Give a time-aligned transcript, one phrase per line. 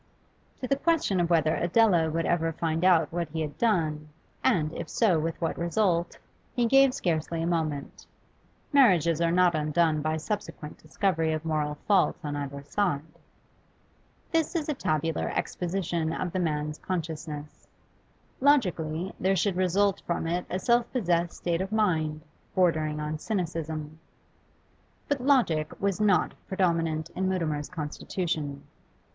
[0.61, 4.09] To the question of whether Adela would ever find out what he had done,
[4.43, 6.17] and, if so, with what result,
[6.55, 8.07] he gave scarcely a moment.
[8.73, 13.03] Marriages are not undone by subsequent discovery of moral faults on either side.
[14.31, 17.67] This is a tabular exposition of the man's consciousness.
[18.39, 22.21] Logically, there should result from it a self possessed state of mind,
[22.55, 23.99] bordering on cynicism.
[25.07, 28.63] But logic was not predominant in Mutimer's constitution.